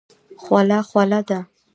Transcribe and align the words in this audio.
خوله 0.43 0.79
خوله 0.89 1.19
ده. 1.27 1.39